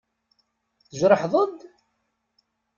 Tjerḥeḍ-d? 0.89 1.57